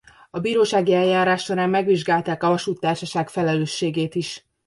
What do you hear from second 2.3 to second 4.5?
a vasúttársaság felelősségét is.